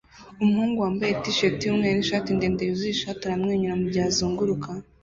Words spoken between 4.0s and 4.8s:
azunguruka